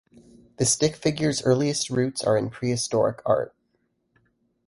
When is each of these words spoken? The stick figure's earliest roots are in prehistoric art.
The 0.57 0.65
stick 0.65 0.95
figure's 0.95 1.43
earliest 1.43 1.91
roots 1.91 2.23
are 2.23 2.35
in 2.35 2.49
prehistoric 2.49 3.21
art. 3.23 3.53